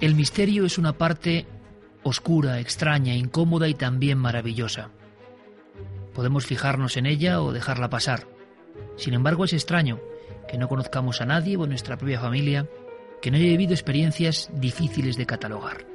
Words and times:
El 0.00 0.14
misterio 0.14 0.64
es 0.64 0.78
una 0.78 0.94
parte 0.94 1.46
oscura, 2.02 2.58
extraña, 2.58 3.14
incómoda 3.14 3.68
y 3.68 3.74
también 3.74 4.16
maravillosa. 4.16 4.88
Podemos 6.14 6.46
fijarnos 6.46 6.96
en 6.96 7.04
ella 7.04 7.42
o 7.42 7.52
dejarla 7.52 7.90
pasar. 7.90 8.26
Sin 8.96 9.12
embargo, 9.12 9.44
es 9.44 9.52
extraño 9.52 10.00
que 10.48 10.56
no 10.56 10.68
conozcamos 10.68 11.20
a 11.20 11.26
nadie 11.26 11.58
o 11.58 11.66
nuestra 11.66 11.98
propia 11.98 12.18
familia 12.18 12.66
que 13.20 13.30
no 13.30 13.36
haya 13.36 13.46
vivido 13.46 13.74
experiencias 13.74 14.48
difíciles 14.54 15.18
de 15.18 15.26
catalogar. 15.26 15.86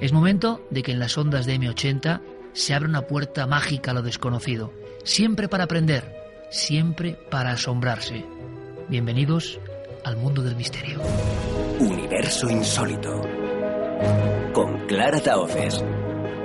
Es 0.00 0.14
momento 0.14 0.66
de 0.70 0.82
que 0.82 0.92
en 0.92 0.98
las 0.98 1.18
ondas 1.18 1.44
de 1.44 1.56
M80 1.56 2.22
se 2.54 2.72
abra 2.72 2.88
una 2.88 3.06
puerta 3.06 3.46
mágica 3.46 3.90
a 3.90 3.94
lo 3.94 4.00
desconocido, 4.00 4.72
siempre 5.04 5.48
para 5.48 5.64
aprender, 5.64 6.10
siempre 6.50 7.18
para 7.30 7.52
asombrarse. 7.52 8.24
Bienvenidos 8.88 9.60
al 10.04 10.16
mundo 10.16 10.42
del 10.42 10.56
misterio. 10.56 11.02
Universo 11.78 12.48
insólito 12.48 13.41
con 14.52 14.86
Clara 14.86 15.20
Taoces. 15.20 15.84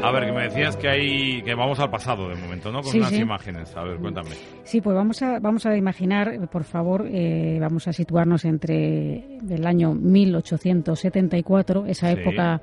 A 0.03 0.11
ver, 0.11 0.25
que 0.27 0.31
me 0.31 0.43
decías 0.43 0.77
que 0.77 0.87
hay 0.87 1.41
que 1.41 1.55
vamos 1.55 1.79
al 1.79 1.89
pasado 1.89 2.29
de 2.29 2.35
momento, 2.35 2.71
¿no? 2.71 2.81
Con 2.81 2.91
Sí, 2.91 2.99
unas 2.99 3.09
sí. 3.09 3.17
imágenes. 3.21 3.75
A 3.75 3.83
ver, 3.83 3.97
cuéntame. 3.97 4.29
Sí, 4.63 4.79
pues 4.79 4.95
vamos 4.95 5.21
a, 5.23 5.39
vamos 5.39 5.65
a 5.65 5.75
imaginar, 5.75 6.47
por 6.51 6.63
favor, 6.65 7.07
eh, 7.09 7.57
vamos 7.59 7.87
a 7.87 7.93
situarnos 7.93 8.45
entre 8.45 9.39
el 9.49 9.65
año 9.65 9.93
1874, 9.95 11.85
esa 11.87 12.13
Sí. 12.13 12.19
época 12.19 12.61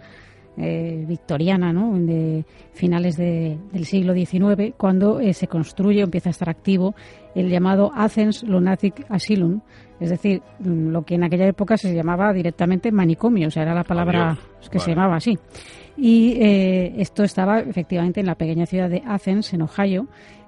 eh, 0.56 1.04
victoriana, 1.06 1.72
¿no? 1.72 1.98
De 1.98 2.44
finales 2.72 3.16
de- 3.16 3.58
del 3.72 3.84
siglo 3.86 4.14
XIX, 4.14 4.72
cuando 4.76 5.18
eh, 5.20 5.32
se 5.34 5.48
construye, 5.48 6.00
empieza 6.02 6.28
a 6.28 6.32
estar 6.32 6.48
activo 6.48 6.94
el 7.34 7.48
llamado 7.48 7.90
Athens 7.94 8.42
Lunatic 8.44 9.04
Asylum, 9.08 9.60
es 10.00 10.10
decir, 10.10 10.42
mm, 10.60 10.88
lo 10.90 11.02
que 11.02 11.16
en 11.16 11.24
aquella 11.24 11.46
época 11.48 11.76
se 11.76 11.92
llamaba 11.94 12.32
directamente 12.32 12.92
manicomio, 12.92 13.48
o 13.48 13.50
sea, 13.50 13.62
era 13.64 13.74
la 13.74 13.84
palabra 13.84 14.30
Adiós. 14.32 14.70
que 14.70 14.78
se 14.78 14.90
llamaba 14.90 15.16
así. 15.16 15.38
Y 15.96 16.34
eh, 16.40 16.94
esto 16.98 17.22
estaba 17.24 17.60
efectivamente 17.60 18.20
en 18.20 18.26
la 18.26 18.34
pequeña 18.34 18.66
ciudad 18.66 18.88
de 18.90 19.02
Athens, 19.06 19.52
en 19.54 19.62
Ohio, 19.62 20.06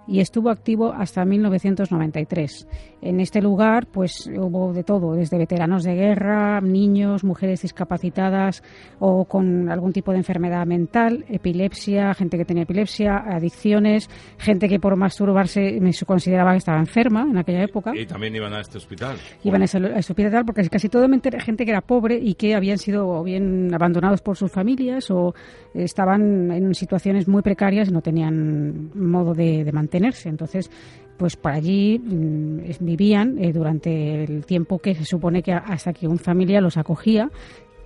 y 0.09 0.21
estuvo 0.21 0.51
activo 0.51 0.93
hasta 0.93 1.25
1993. 1.25 2.69
En 3.03 3.21
este 3.21 3.41
lugar, 3.43 3.87
pues 3.87 4.29
hubo 4.37 4.73
de 4.73 4.83
todo, 4.85 5.15
desde 5.15 5.39
veteranos 5.39 5.85
de 5.85 5.95
guerra, 5.95 6.61
niños, 6.61 7.25
mujeres 7.25 7.63
discapacitadas 7.63 8.63
o 8.99 9.25
con 9.27 9.71
algún 9.71 9.93
tipo 9.93 10.13
de 10.13 10.19
enfermedad 10.19 10.67
mental, 10.67 11.25
epilepsia, 11.29 12.15
gente 12.15 12.37
que 12.39 12.45
tenía 12.45 12.65
epilepsia, 12.65 13.17
adicciones, 13.19 14.09
gente 14.39 14.69
que 14.69 14.81
por 14.81 14.97
masturbarse 14.97 15.79
me 15.81 15.93
su- 15.93 16.07
consideraba 16.07 16.53
que 16.53 16.59
estaba 16.59 16.79
enferma 16.79 17.23
en 17.29 17.39
aquella 17.39 17.63
época. 17.63 17.93
Y 17.97 18.07
también 18.07 18.35
iban 18.35 18.53
a 18.53 18.61
este 18.61 18.79
hospital. 18.79 19.17
Iban 19.45 19.63
a 19.63 19.65
ese 19.67 19.79
hospital 19.79 20.45
porque 20.45 20.69
casi 20.69 20.89
todo 20.89 21.07
era 21.07 21.41
gente 21.41 21.65
que 21.65 21.71
era 21.71 21.81
pobre 21.81 22.19
y 22.19 22.35
que 22.35 22.55
habían 22.55 22.79
sido 22.79 23.09
o 23.09 23.23
bien 23.23 23.73
abandonados 23.75 24.21
por 24.23 24.37
sus 24.37 24.51
familias 24.51 25.11
o 25.11 25.35
estaban 25.75 26.51
en 26.51 26.75
situaciones 26.75 27.29
muy 27.29 27.43
precarias 27.43 27.89
y 27.89 27.93
no 27.93 28.01
tenían 28.01 28.91
modo 28.95 29.35
de, 29.35 29.65
de 29.65 29.73
mantenerse. 29.97 30.29
Entonces, 30.29 30.71
pues 31.17 31.37
por 31.37 31.53
allí 31.53 31.99
mm, 31.99 32.61
vivían 32.81 33.39
eh, 33.39 33.53
durante 33.53 34.25
el 34.25 34.45
tiempo 34.45 34.79
que 34.79 34.95
se 34.95 35.05
supone 35.05 35.43
que 35.43 35.53
hasta 35.53 35.93
que 35.93 36.07
un 36.07 36.19
familia 36.19 36.61
los 36.61 36.77
acogía 36.77 37.31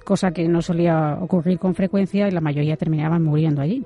cosa 0.03 0.33
que 0.33 0.49
no 0.49 0.61
solía 0.61 1.19
ocurrir 1.21 1.59
con 1.59 1.75
frecuencia 1.75 2.27
y 2.27 2.33
la 2.33 2.41
mayoría 2.41 2.77
terminaban 2.77 3.23
muriendo 3.23 3.63
allí. 3.63 3.85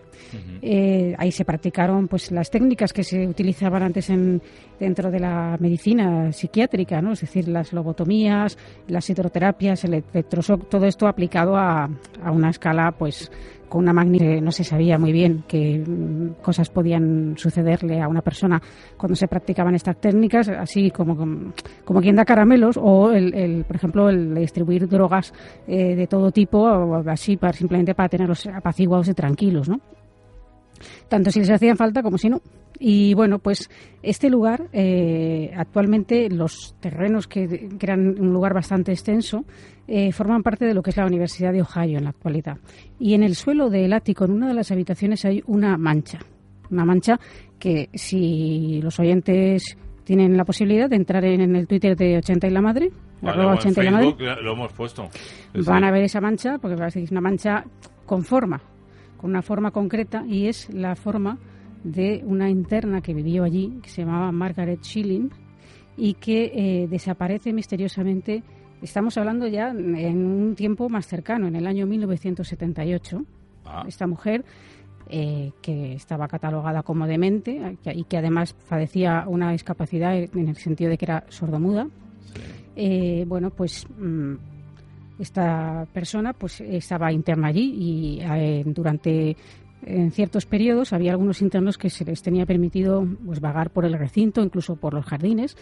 Eh, 0.63 1.15
ahí 1.19 1.31
se 1.31 1.45
practicaron 1.45 2.09
pues 2.09 2.31
las 2.31 2.51
técnicas 2.51 2.93
que 2.93 3.03
se 3.03 3.27
utilizaban 3.27 3.83
antes 3.83 4.09
en, 4.09 4.41
dentro 4.81 5.11
de 5.11 5.21
la 5.21 5.57
medicina 5.61 6.33
psiquiátrica, 6.33 7.03
¿no? 7.03 7.13
es 7.13 7.21
decir, 7.21 7.49
las 7.49 7.75
lobotomías, 7.75 8.57
las 8.89 9.11
hidroterapias, 9.11 9.85
el 9.85 9.95
electroshock, 9.95 10.69
todo 10.71 10.87
esto 10.87 11.09
aplicado 11.09 11.57
a, 11.57 11.91
a 12.23 12.31
una 12.31 12.49
escala 12.51 12.93
pues 12.93 13.31
con 13.69 13.83
una 13.83 13.93
magnitud 13.93 14.41
no 14.43 14.51
se 14.53 14.65
sabía 14.65 14.99
muy 14.99 15.13
bien 15.13 15.45
qué 15.49 15.83
mm, 15.87 16.43
cosas 16.43 16.71
podían 16.71 17.35
sucederle 17.37 18.01
a 18.01 18.09
una 18.09 18.23
persona 18.23 18.61
cuando 18.97 19.17
se 19.17 19.29
practicaban 19.29 19.75
estas 19.75 19.97
técnicas, 20.01 20.49
así 20.49 20.91
como, 20.91 21.17
como, 21.17 21.53
como 21.85 22.01
quien 22.01 22.17
da 22.17 22.25
caramelos 22.25 22.77
o, 22.81 23.11
el, 23.11 23.35
el, 23.35 23.65
por 23.65 23.77
ejemplo, 23.77 24.09
el 24.09 24.35
distribuir 24.35 24.89
drogas 24.89 25.33
eh, 25.67 25.95
de 25.95 26.07
todo 26.07 26.31
tipo, 26.31 26.97
así 27.07 27.37
para, 27.37 27.53
simplemente 27.53 27.95
para 27.95 28.09
tenerlos 28.09 28.47
apaciguados 28.47 29.09
y 29.09 29.15
tranquilos, 29.15 29.69
¿no? 29.69 29.81
tanto 31.09 31.31
si 31.31 31.41
les 31.41 31.51
hacían 31.51 31.77
falta 31.77 32.03
como 32.03 32.19
si 32.19 32.29
no. 32.29 32.41
Y 32.79 33.15
bueno, 33.15 33.39
pues 33.39 33.71
este 34.03 34.29
lugar, 34.29 34.69
eh, 34.73 35.53
actualmente 35.57 36.29
los 36.29 36.75
terrenos 36.81 37.27
que, 37.27 37.49
que, 37.49 37.87
eran 37.87 38.21
un 38.21 38.33
lugar 38.33 38.53
bastante 38.53 38.93
extenso, 38.93 39.45
eh, 39.87 40.13
forman 40.13 40.43
parte 40.43 40.65
de 40.65 40.75
lo 40.75 40.83
que 40.83 40.91
es 40.91 40.97
la 40.97 41.07
Universidad 41.07 41.53
de 41.53 41.63
Ohio 41.63 41.99
en 41.99 42.05
la 42.05 42.11
actualidad. 42.11 42.59
Y 42.99 43.15
en 43.15 43.23
el 43.23 43.35
suelo 43.35 43.71
del 43.71 43.93
ático, 43.93 44.25
en 44.25 44.33
una 44.33 44.49
de 44.49 44.55
las 44.55 44.71
habitaciones, 44.73 45.25
hay 45.25 45.43
una 45.47 45.77
mancha. 45.77 46.19
Una 46.71 46.85
mancha 46.85 47.21
que 47.59 47.91
si 47.95 48.81
los 48.83 48.99
oyentes 48.99 49.77
tienen 50.05 50.37
la 50.37 50.45
posibilidad 50.45 50.89
de 50.89 50.97
entrar 50.97 51.25
en 51.25 51.57
el 51.57 51.67
Twitter 51.67 51.97
de 51.97 52.19
80 52.19 52.47
y 52.47 52.51
la 52.51 52.61
madre, 52.61 52.91
Vale, 53.21 53.39
arroba 53.39 53.53
o 53.53 53.55
en 53.55 53.59
80 53.59 53.81
y 53.81 53.85
la 53.85 53.91
madre, 53.91 54.43
lo 54.43 54.53
hemos 54.53 54.73
puesto. 54.73 55.09
Van 55.67 55.85
a 55.85 55.91
ver 55.91 56.03
esa 56.03 56.21
mancha, 56.21 56.59
porque 56.59 56.77
parece 56.77 57.01
que 57.01 57.05
es 57.05 57.11
una 57.11 57.21
mancha 57.21 57.65
con 58.05 58.23
forma, 58.23 58.61
con 59.17 59.31
una 59.31 59.43
forma 59.43 59.71
concreta, 59.71 60.25
y 60.27 60.49
es 60.49 60.73
la 60.73 60.95
forma 60.95 61.39
de 61.85 62.23
una 62.27 62.51
interna 62.51 63.01
que 63.01 63.15
vivió 63.15 63.45
allí, 63.45 63.79
que 63.83 63.89
se 63.89 64.03
llamaba 64.03 64.33
Margaret 64.33 64.83
Schilling, 64.83 65.31
y 65.97 66.15
que 66.15 66.51
eh, 66.55 66.89
desaparece 66.89 67.53
misteriosamente. 67.53 68.43
Estamos 68.83 69.17
hablando 69.17 69.47
ya 69.47 69.69
en 69.69 70.27
un 70.27 70.55
tiempo 70.57 70.89
más 70.89 71.07
cercano, 71.07 71.47
en 71.47 71.55
el 71.57 71.67
año 71.67 71.87
1978. 71.87 73.25
Ah. 73.67 73.85
Esta 73.87 74.07
mujer, 74.07 74.45
eh, 75.09 75.53
que 75.63 75.93
estaba 75.95 76.27
catalogada 76.27 76.83
como 76.83 77.07
demente 77.07 77.77
y 77.95 78.05
que 78.05 78.17
además 78.17 78.55
padecía 78.69 79.25
una 79.29 79.53
discapacidad 79.53 80.17
en 80.17 80.49
el 80.49 80.57
sentido 80.57 80.91
de 80.91 80.99
que 80.99 81.05
era 81.05 81.25
sordomuda, 81.29 81.87
Sí. 82.35 82.41
eh, 82.77 83.25
bueno, 83.29 83.51
pues 83.51 83.87
mm, 83.99 84.35
esta 85.21 85.87
persona 85.93 86.33
pues 86.33 86.61
estaba 86.61 87.13
interna 87.13 87.49
allí 87.49 87.75
y 87.79 88.21
eh, 88.23 88.63
durante 88.67 89.37
en 89.87 90.11
ciertos 90.13 90.47
periodos 90.47 90.93
había 90.93 91.13
algunos 91.13 91.43
internos 91.43 91.79
que 91.79 91.91
se 91.91 92.05
les 92.05 92.23
tenía 92.23 92.47
permitido 92.47 93.07
pues 93.25 93.41
vagar 93.41 93.71
por 93.71 93.85
el 93.85 93.99
recinto, 93.99 94.43
incluso 94.43 94.77
por 94.77 94.95
los 94.95 95.05
jardines 95.05 95.57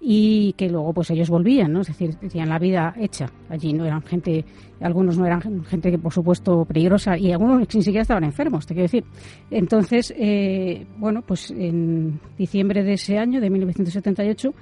y 0.00 0.52
que 0.54 0.68
luego 0.68 0.92
pues 0.92 1.10
ellos 1.10 1.30
volvían, 1.30 1.72
¿no? 1.72 1.80
Es 1.80 1.88
decir, 1.88 2.14
tenían 2.16 2.48
la 2.48 2.58
vida 2.58 2.94
hecha. 2.98 3.26
Allí 3.48 3.72
no 3.72 3.84
eran 3.84 4.02
gente, 4.02 4.44
algunos 4.80 5.18
no 5.18 5.26
eran 5.26 5.64
gente 5.64 5.90
que 5.90 5.98
por 5.98 6.12
supuesto 6.12 6.64
peligrosa 6.64 7.18
y 7.18 7.32
algunos 7.32 7.74
ni 7.74 7.82
siquiera 7.82 8.02
estaban 8.02 8.24
enfermos, 8.24 8.66
te 8.66 8.74
quiero 8.74 8.84
decir. 8.84 9.04
Entonces, 9.50 10.14
eh, 10.16 10.86
bueno, 10.98 11.22
pues 11.22 11.50
en 11.50 12.20
diciembre 12.38 12.82
de 12.82 12.94
ese 12.94 13.18
año, 13.18 13.40
de 13.40 13.50
1978, 13.50 14.54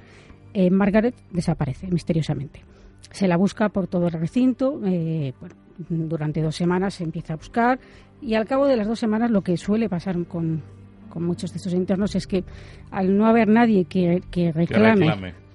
eh, 0.53 0.69
Margaret 0.69 1.15
desaparece 1.31 1.87
misteriosamente. 1.87 2.61
Se 3.11 3.27
la 3.27 3.37
busca 3.37 3.69
por 3.69 3.87
todo 3.87 4.07
el 4.07 4.13
recinto, 4.13 4.81
eh, 4.85 5.33
bueno, 5.39 5.55
durante 5.89 6.41
dos 6.41 6.55
semanas 6.55 6.93
se 6.95 7.03
empieza 7.03 7.33
a 7.33 7.37
buscar 7.37 7.79
y 8.21 8.33
al 8.35 8.45
cabo 8.45 8.65
de 8.65 8.77
las 8.77 8.87
dos 8.87 8.99
semanas 8.99 9.29
lo 9.31 9.41
que 9.41 9.57
suele 9.57 9.89
pasar 9.89 10.15
con, 10.25 10.61
con 11.09 11.23
muchos 11.23 11.51
de 11.51 11.57
estos 11.57 11.73
internos 11.73 12.15
es 12.15 12.27
que 12.27 12.43
al 12.91 13.17
no 13.17 13.25
haber 13.25 13.47
nadie 13.47 13.85
que, 13.85 14.21
que 14.31 14.45
Que 14.45 14.51
reclame, 14.51 15.05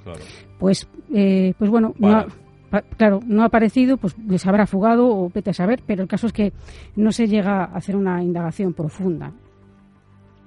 claro. 0.04 0.20
pues, 0.58 0.88
eh, 1.14 1.54
pues 1.58 1.70
bueno, 1.70 1.94
no 1.98 2.08
ha- 2.16 2.26
pa- 2.70 2.82
claro, 2.82 3.20
no 3.26 3.42
ha 3.42 3.46
aparecido, 3.46 3.96
pues 3.96 4.16
les 4.18 4.46
habrá 4.46 4.66
fugado 4.66 5.08
o 5.08 5.30
vete 5.30 5.50
a 5.50 5.54
saber, 5.54 5.82
pero 5.86 6.02
el 6.02 6.08
caso 6.08 6.26
es 6.26 6.32
que 6.32 6.52
no 6.96 7.12
se 7.12 7.26
llega 7.26 7.64
a 7.64 7.76
hacer 7.76 7.96
una 7.96 8.22
indagación 8.22 8.74
profunda. 8.74 9.32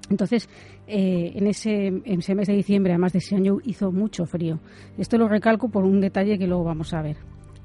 Entonces, 0.09 0.49
eh, 0.85 1.31
en, 1.35 1.47
ese, 1.47 1.87
en 1.87 2.19
ese 2.19 2.35
mes 2.35 2.47
de 2.47 2.53
diciembre, 2.55 2.91
además 2.93 3.13
de 3.13 3.19
ese 3.19 3.35
año, 3.35 3.57
hizo 3.63 3.91
mucho 3.91 4.25
frío. 4.25 4.59
Esto 4.97 5.17
lo 5.17 5.27
recalco 5.27 5.69
por 5.69 5.85
un 5.85 6.01
detalle 6.01 6.37
que 6.37 6.45
luego 6.45 6.63
vamos 6.65 6.93
a 6.93 7.01
ver. 7.01 7.17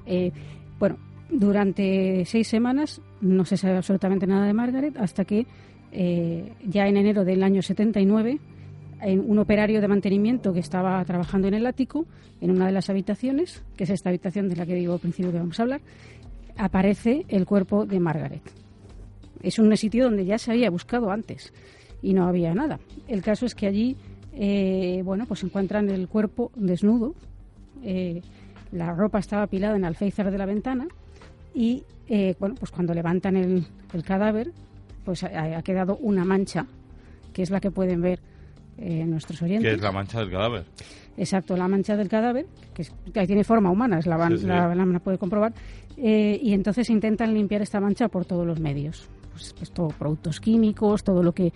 Eh, 0.07 0.31
bueno, 0.79 0.97
durante 1.31 2.25
seis 2.25 2.49
semanas 2.49 3.01
no 3.21 3.45
se 3.45 3.57
sabe 3.57 3.77
absolutamente 3.77 4.27
nada 4.27 4.47
de 4.47 4.55
Margaret 4.55 4.97
hasta 4.97 5.25
que 5.25 5.47
eh, 5.93 6.53
ya 6.67 6.87
en 6.87 6.97
enero 6.97 7.25
del 7.25 7.43
año 7.43 7.63
79 7.63 8.39
en 9.01 9.31
un 9.31 9.39
operario 9.39 9.81
de 9.81 9.89
mantenimiento 9.89 10.53
que 10.53 10.61
estaba 10.61 11.05
trabajando 11.05 11.49
en 11.49 11.55
el 11.55 11.67
ático, 11.67 12.07
en 12.41 12.51
una 12.51 12.67
de 12.67 12.73
las 12.73 12.91
habitaciones, 12.91 13.63
que 13.77 13.85
es 13.85 13.91
esta 13.91 14.09
habitación 14.09 14.49
de 14.49 14.57
la 14.57 14.67
que 14.67 14.75
digo 14.75 14.95
al 14.95 15.01
principio 15.01 15.31
que 15.31 15.39
vamos 15.39 15.59
a 15.61 15.63
hablar, 15.63 15.81
aparece 16.57 17.25
el 17.29 17.47
cuerpo 17.47 17.87
de 17.87 18.01
Margaret. 18.01 18.43
Es 19.43 19.59
un 19.59 19.75
sitio 19.77 20.05
donde 20.05 20.25
ya 20.25 20.39
se 20.39 20.51
había 20.51 20.71
buscado 20.71 21.11
antes 21.11 21.53
y 22.03 22.13
no 22.13 22.27
había 22.27 22.55
nada. 22.55 22.81
El 23.07 23.23
caso 23.23 23.47
es 23.47 23.55
que 23.55 23.67
allí, 23.67 23.97
eh, 24.33 25.03
bueno, 25.05 25.27
pues 25.27 25.45
encuentran 25.45 25.89
el 25.91 26.09
cuerpo 26.09 26.51
desnudo, 26.57 27.15
eh, 27.85 28.21
la 28.73 28.93
ropa 28.93 29.21
estaba 29.21 29.45
apilada 29.45 29.77
en 29.77 29.83
el 29.83 29.89
alféizar 29.89 30.31
de 30.31 30.39
la 30.39 30.47
ventana 30.47 30.89
y, 31.55 31.83
eh, 32.09 32.35
bueno, 32.39 32.55
pues 32.59 32.71
cuando 32.71 32.95
levantan 32.95 33.37
el, 33.37 33.65
el 33.93 34.03
cadáver, 34.03 34.53
pues 35.05 35.23
ha, 35.25 35.59
ha 35.59 35.63
quedado 35.63 35.97
una 36.01 36.25
mancha, 36.25 36.67
que 37.33 37.43
es 37.43 37.51
la 37.51 37.61
que 37.61 37.71
pueden 37.71 38.01
ver 38.01 38.21
eh, 38.79 39.05
nuestros 39.07 39.41
oyentes. 39.43 39.69
¿Qué 39.69 39.75
es 39.77 39.83
la 39.83 39.93
mancha 39.93 40.21
del 40.21 40.31
cadáver? 40.31 40.65
Exacto, 41.17 41.57
la 41.57 41.67
mancha 41.67 41.97
del 41.97 42.09
cadáver, 42.09 42.47
que, 42.75 42.83
es- 42.83 42.93
que 43.13 43.27
tiene 43.27 43.43
forma 43.45 43.71
humana, 43.71 43.99
es 43.99 44.07
la, 44.07 44.17
van- 44.17 44.33
Sí, 44.37 44.43
sí. 44.43 44.47
la, 44.47 44.73
la 44.75 44.99
puede 45.01 45.19
comprobar, 45.19 45.53
eh, 45.97 46.39
y 46.41 46.53
entonces 46.53 46.89
intentan 46.91 47.35
limpiar 47.35 47.63
esta 47.63 47.81
mancha 47.81 48.09
por 48.09 48.25
todos 48.25 48.47
los 48.47 48.61
medios. 48.61 49.09
Pues, 49.33 49.53
pues 49.57 49.71
todo, 49.71 49.89
productos 49.89 50.41
químicos, 50.41 51.05
todo 51.05 51.23
lo 51.23 51.33
que, 51.33 51.53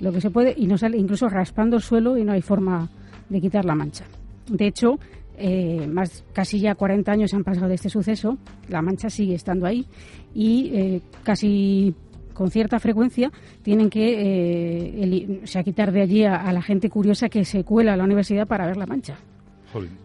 lo 0.00 0.12
que 0.12 0.20
se 0.20 0.30
puede, 0.30 0.54
y 0.56 0.66
no 0.66 0.78
sale, 0.78 0.96
incluso 0.96 1.28
raspando 1.28 1.76
el 1.76 1.82
suelo 1.82 2.16
y 2.16 2.24
no 2.24 2.32
hay 2.32 2.40
forma 2.42 2.88
de 3.28 3.40
quitar 3.40 3.64
la 3.66 3.74
mancha. 3.74 4.04
De 4.50 4.66
hecho, 4.66 4.98
eh, 5.38 5.86
más 5.86 6.24
casi 6.32 6.58
ya 6.58 6.74
40 6.74 7.12
años 7.12 7.32
han 7.34 7.44
pasado 7.44 7.68
de 7.68 7.74
este 7.74 7.88
suceso, 7.88 8.38
la 8.68 8.82
mancha 8.82 9.08
sigue 9.08 9.34
estando 9.34 9.66
ahí 9.66 9.86
y 10.34 10.70
eh, 10.74 11.00
casi 11.22 11.94
con 12.34 12.50
cierta 12.50 12.78
frecuencia 12.78 13.30
tienen 13.62 13.90
que 13.90 15.02
eh, 15.02 15.40
o 15.42 15.46
sea, 15.46 15.62
quitar 15.62 15.92
de 15.92 16.02
allí 16.02 16.24
a, 16.24 16.36
a 16.36 16.52
la 16.52 16.62
gente 16.62 16.90
curiosa 16.90 17.28
que 17.28 17.44
se 17.44 17.64
cuela 17.64 17.94
a 17.94 17.96
la 17.96 18.04
universidad 18.04 18.46
para 18.46 18.66
ver 18.66 18.76
la 18.76 18.86
mancha, 18.86 19.16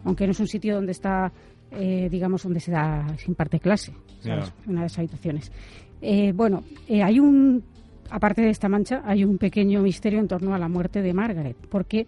aunque 0.04 0.26
no 0.26 0.32
es 0.32 0.40
un 0.40 0.48
sitio 0.48 0.76
donde 0.76 0.92
está, 0.92 1.32
eh, 1.72 2.08
digamos, 2.10 2.44
donde 2.44 2.60
se 2.60 2.72
da, 2.72 3.06
se 3.18 3.30
imparte 3.30 3.60
clase, 3.60 3.94
una 4.68 4.82
de 4.82 4.86
las 4.86 4.98
habitaciones. 4.98 5.52
Bueno, 6.36 6.64
hay 6.90 7.20
un, 7.20 7.64
aparte 8.10 8.42
de 8.42 8.50
esta 8.50 8.70
mancha, 8.70 9.02
hay 9.06 9.24
un 9.24 9.38
pequeño 9.38 9.82
misterio 9.82 10.20
en 10.20 10.28
torno 10.28 10.54
a 10.54 10.60
la 10.60 10.68
muerte 10.68 11.02
de 11.02 11.14
Margaret, 11.14 11.58
porque, 11.70 12.06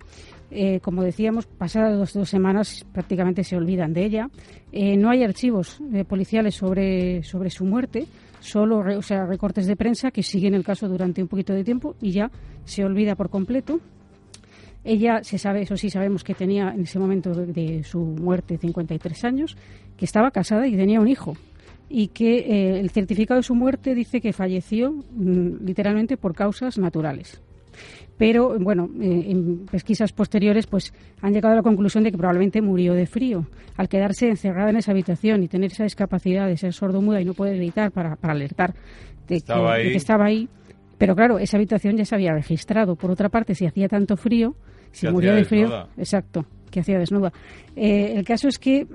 eh, 0.51 0.79
como 0.79 1.03
decíamos, 1.03 1.45
pasadas 1.45 2.13
dos, 2.13 2.29
semanas 2.29 2.85
prácticamente 2.93 3.43
se 3.43 3.55
olvidan 3.55 3.93
de 3.93 4.05
ella. 4.05 4.29
Eh, 4.71 4.97
no 4.97 5.09
hay 5.09 5.23
archivos 5.23 5.79
policiales 6.07 6.55
sobre, 6.55 7.23
sobre 7.23 7.49
su 7.49 7.65
muerte, 7.65 8.07
solo 8.39 8.79
o 8.97 9.01
sea, 9.01 9.25
recortes 9.25 9.67
de 9.67 9.75
prensa 9.75 10.11
que 10.11 10.23
siguen 10.23 10.53
el 10.53 10.63
caso 10.63 10.87
durante 10.87 11.21
un 11.21 11.27
poquito 11.27 11.53
de 11.53 11.63
tiempo 11.63 11.95
y 12.01 12.11
ya 12.11 12.31
se 12.63 12.83
olvida 12.83 13.15
por 13.15 13.29
completo. 13.29 13.79
Ella 14.83 15.23
se 15.23 15.39
sabe, 15.39 15.63
eso 15.63 15.77
sí 15.77 15.89
sabemos 15.89 16.23
que 16.23 16.35
tenía 16.35 16.69
en 16.69 16.81
ese 16.81 16.99
momento 16.99 17.33
de, 17.33 17.47
de 17.47 17.83
su 17.83 17.99
muerte 17.99 18.57
53 18.57 19.23
años, 19.23 19.57
que 19.97 20.05
estaba 20.05 20.29
casada 20.29 20.67
y 20.67 20.75
tenía 20.75 20.99
un 20.99 21.07
hijo 21.07 21.35
y 21.89 22.07
que 22.07 22.37
eh, 22.39 22.79
el 22.79 22.89
certificado 22.89 23.39
de 23.39 23.43
su 23.43 23.55
muerte 23.55 23.93
dice 23.93 24.21
que 24.21 24.33
falleció 24.33 24.91
mm, 24.91 25.63
literalmente 25.65 26.17
por 26.17 26.33
causas 26.33 26.77
naturales. 26.77 27.41
Pero 28.17 28.57
bueno, 28.59 28.89
eh, 29.01 29.25
en 29.29 29.65
pesquisas 29.65 30.13
posteriores 30.13 30.67
pues 30.67 30.93
han 31.21 31.33
llegado 31.33 31.53
a 31.53 31.57
la 31.57 31.63
conclusión 31.63 32.03
de 32.03 32.11
que 32.11 32.17
probablemente 32.17 32.61
murió 32.61 32.93
de 32.93 33.05
frío 33.07 33.45
al 33.75 33.89
quedarse 33.89 34.29
encerrada 34.29 34.69
en 34.69 34.77
esa 34.77 34.91
habitación 34.91 35.43
y 35.43 35.47
tener 35.49 35.71
esa 35.71 35.83
discapacidad 35.83 36.47
de 36.47 36.55
ser 36.55 36.71
sordomuda 36.73 37.19
y 37.21 37.25
no 37.25 37.33
poder 37.33 37.57
gritar 37.57 37.91
para, 37.91 38.15
para 38.15 38.33
alertar 38.33 38.73
de 39.27 39.27
que, 39.27 39.35
Estaba 39.35 39.75
de 39.77 39.83
que 39.83 39.89
ahí. 39.89 39.95
estaba 39.95 40.25
ahí. 40.25 40.49
Pero 40.97 41.13
claro, 41.15 41.39
esa 41.39 41.57
habitación 41.57 41.97
ya 41.97 42.05
se 42.05 42.15
había 42.15 42.33
registrado. 42.33 42.95
Por 42.95 43.11
otra 43.11 43.27
parte, 43.27 43.53
si 43.53 43.65
hacía 43.65 43.89
tanto 43.89 44.15
frío, 44.15 44.55
si 44.91 45.07
murió 45.09 45.33
de 45.35 45.43
frío, 45.43 45.63
desnuda. 45.63 45.89
exacto, 45.97 46.45
que 46.71 46.79
hacía 46.79 46.97
desnuda. 46.99 47.33
Eh, 47.75 48.13
el 48.15 48.23
caso 48.23 48.47
es 48.47 48.57
que 48.57 48.87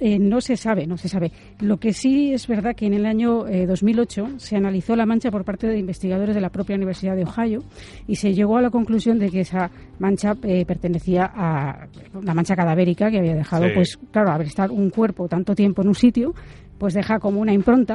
eh, 0.00 0.18
no 0.18 0.40
se 0.40 0.56
sabe, 0.56 0.86
no 0.86 0.96
se 0.96 1.08
sabe. 1.08 1.30
Lo 1.60 1.78
que 1.78 1.92
sí 1.92 2.32
es 2.32 2.46
verdad 2.46 2.74
que 2.74 2.86
en 2.86 2.94
el 2.94 3.06
año 3.06 3.46
eh, 3.46 3.66
2008 3.66 4.38
se 4.38 4.56
analizó 4.56 4.96
la 4.96 5.06
mancha 5.06 5.30
por 5.30 5.44
parte 5.44 5.66
de 5.66 5.78
investigadores 5.78 6.34
de 6.34 6.40
la 6.40 6.50
propia 6.50 6.76
Universidad 6.76 7.16
de 7.16 7.24
Ohio 7.24 7.60
y 8.06 8.16
se 8.16 8.34
llegó 8.34 8.56
a 8.58 8.62
la 8.62 8.70
conclusión 8.70 9.18
de 9.18 9.30
que 9.30 9.40
esa 9.40 9.70
mancha 9.98 10.34
eh, 10.42 10.64
pertenecía 10.66 11.30
a 11.34 11.86
una 12.14 12.34
mancha 12.34 12.56
cadavérica 12.56 13.10
que 13.10 13.18
había 13.18 13.34
dejado, 13.34 13.66
Sí. 13.66 13.70
pues 13.74 13.98
claro, 14.10 14.30
haber 14.30 14.46
estado 14.48 14.72
un 14.74 14.90
cuerpo 14.90 15.28
tanto 15.28 15.54
tiempo 15.54 15.82
en 15.82 15.88
un 15.88 15.94
sitio, 15.94 16.34
pues 16.78 16.94
deja 16.94 17.18
como 17.18 17.40
una 17.40 17.52
impronta 17.52 17.94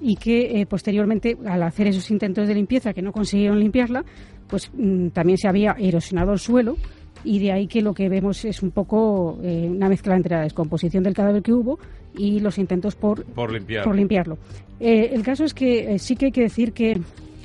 y 0.00 0.16
que 0.16 0.60
eh, 0.60 0.66
posteriormente 0.66 1.36
al 1.46 1.62
hacer 1.62 1.88
esos 1.88 2.10
intentos 2.10 2.48
de 2.48 2.54
limpieza 2.54 2.94
que 2.94 3.02
no 3.02 3.12
consiguieron 3.12 3.58
limpiarla, 3.60 4.02
pues 4.48 4.70
mm, 4.72 5.08
también 5.08 5.36
se 5.36 5.46
había 5.48 5.76
erosionado 5.78 6.32
el 6.32 6.38
suelo 6.38 6.76
y 7.24 7.38
de 7.38 7.52
ahí 7.52 7.66
que 7.66 7.82
lo 7.82 7.94
que 7.94 8.08
vemos 8.08 8.44
es 8.44 8.62
un 8.62 8.70
poco 8.70 9.38
eh, 9.42 9.68
una 9.70 9.88
mezcla 9.88 10.16
entre 10.16 10.36
la 10.36 10.42
descomposición 10.42 11.02
del 11.02 11.14
cadáver 11.14 11.42
que 11.42 11.52
hubo 11.52 11.78
y 12.16 12.40
los 12.40 12.58
intentos 12.58 12.94
por, 12.96 13.24
Por 13.24 13.52
limpiar. 13.52 13.84
por 13.84 13.94
limpiarlo. 13.94 14.38
Eh, 14.78 15.10
el 15.12 15.22
caso 15.22 15.44
es 15.44 15.54
que 15.54 15.94
eh, 15.94 15.98
sí 15.98 16.16
que 16.16 16.26
hay 16.26 16.32
que 16.32 16.42
decir 16.42 16.72
que 16.72 17.00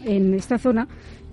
en 0.06 0.34
esta 0.34 0.58
zona 0.58 0.88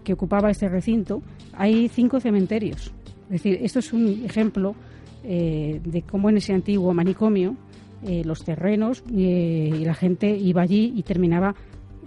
que 0.04 0.12
ocupaba 0.14 0.50
este 0.50 0.68
recinto 0.68 1.22
hay 1.54 1.88
cinco 1.88 2.20
cementerios. 2.20 2.92
Es 3.26 3.42
decir, 3.42 3.58
esto 3.62 3.78
es 3.78 3.92
un 3.92 4.24
ejemplo 4.24 4.74
de 5.22 6.02
cómo 6.10 6.28
en 6.30 6.38
ese 6.38 6.52
antiguo 6.52 6.92
manicomio 6.92 7.54
los 8.24 8.44
terrenos 8.44 9.04
y 9.08 9.84
la 9.84 9.94
gente 9.94 10.36
iba 10.36 10.62
allí 10.62 10.92
y 10.96 11.04
terminaba 11.04 11.54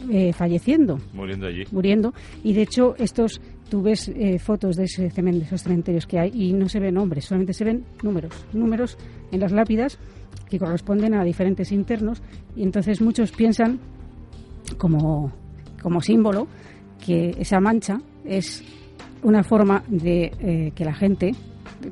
eh, 0.10 0.34
falleciendo. 0.34 1.00
Muriendo 1.14 1.48
allí. 1.48 1.64
muriendo. 1.72 2.14
Y 2.44 2.54
de 2.54 2.62
hecho 2.64 2.96
estos 2.98 3.42
tú 3.70 3.82
ves 3.82 4.10
eh, 4.10 4.38
fotos 4.40 4.76
de, 4.76 4.84
ese 4.86 5.10
cemen- 5.12 5.40
de 5.40 5.46
esos 5.46 5.64
cementerios 5.64 6.06
que 6.06 6.20
hay 6.20 6.32
y 6.34 6.54
no 6.54 6.70
se 6.70 6.80
ven 6.80 6.94
nombres 6.96 7.26
solamente 7.26 7.54
se 7.54 7.64
ven 7.66 7.84
números. 8.04 8.46
Números 8.54 8.98
en 9.32 9.40
las 9.40 9.52
lápidas 9.52 9.98
que 10.50 10.60
corresponden 10.60 11.14
a 11.16 11.24
diferentes 11.24 11.72
internos. 11.72 12.22
Y 12.56 12.64
entonces 12.64 13.02
muchos 13.02 13.32
piensan 13.32 13.80
como 14.78 15.32
como 15.82 16.02
símbolo 16.02 16.48
que 17.06 17.36
esa 17.40 17.60
mancha 17.60 18.00
es 18.26 18.64
una 19.22 19.44
forma 19.44 19.84
de 19.88 20.32
eh, 20.40 20.72
que 20.76 20.84
la 20.86 20.94
gente 20.96 21.32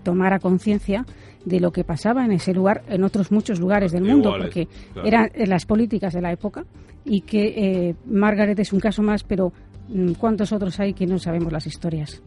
tomara 0.03 0.39
conciencia 0.39 1.05
de 1.45 1.59
lo 1.59 1.71
que 1.71 1.83
pasaba 1.83 2.25
en 2.25 2.31
ese 2.31 2.53
lugar, 2.53 2.83
en 2.87 3.03
otros 3.03 3.31
muchos 3.31 3.59
lugares 3.59 3.91
del 3.91 4.03
mundo, 4.03 4.29
Iguales, 4.29 4.45
porque 4.45 4.67
claro. 4.93 5.07
eran 5.07 5.31
eh, 5.33 5.47
las 5.47 5.65
políticas 5.65 6.13
de 6.13 6.21
la 6.21 6.31
época 6.31 6.65
y 7.05 7.21
que 7.21 7.89
eh, 7.89 7.95
Margaret 8.05 8.57
es 8.59 8.71
un 8.73 8.79
caso 8.79 9.01
más, 9.01 9.23
pero 9.23 9.51
mm, 9.89 10.13
¿cuántos 10.13 10.51
otros 10.51 10.79
hay 10.79 10.93
que 10.93 11.05
no 11.05 11.19
sabemos 11.19 11.51
las 11.51 11.67
historias? 11.67 12.21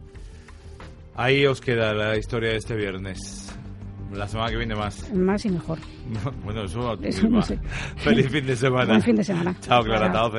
Ahí 1.15 1.45
os 1.45 1.61
queda 1.61 1.93
la 1.93 2.15
historia 2.17 2.51
de 2.51 2.57
este 2.57 2.75
viernes. 2.75 3.51
La 4.13 4.27
semana 4.27 4.49
que 4.49 4.57
viene 4.57 4.75
más. 4.75 5.11
Más 5.13 5.45
y 5.45 5.49
mejor. 5.49 5.79
Bueno, 6.43 6.63
eso, 6.63 6.97
Eso 7.01 7.27
no 7.27 7.41
sé. 7.41 7.59
Feliz 7.97 8.29
fin 8.29 8.45
de 8.45 8.55
semana. 8.55 8.85
Buen 8.85 9.01
fin 9.01 9.15
de 9.15 9.23
semana. 9.23 9.55
Chao, 9.59 9.83
Clara 9.83 10.11
Chao. 10.11 10.31